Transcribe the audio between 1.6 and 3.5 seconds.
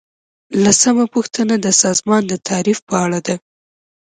سازمان د تعریف په اړه ده.